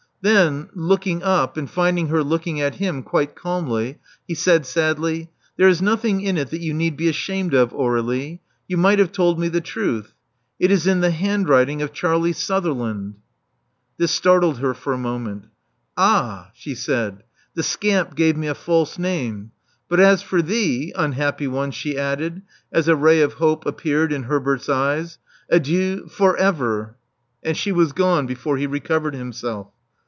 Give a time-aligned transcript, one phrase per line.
[0.23, 5.67] Th^n, looking up, and finding her looking at him quite calmly, he said sadly, There
[5.67, 8.39] is nothing in it that you need be ashamed of, Aurelie.
[8.67, 10.13] You might have told me the truth.
[10.59, 13.15] It is in the handwriting of Charlie Suther land.''
[13.97, 15.47] This startled her for a moment.
[15.97, 17.23] Ah," she said,
[17.55, 19.49] the scamp gave me a false name.
[19.89, 24.21] But as for thee, unhappy one," she added, as a ray of hope appeared in
[24.25, 25.17] Herbert's eyes,
[25.49, 26.95] '*adieu /or ever.'*
[27.41, 29.69] And she was gone before he recovered himself.